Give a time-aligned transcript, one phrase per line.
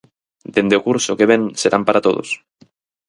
[0.55, 2.29] Dende o curso que vén serán para todos.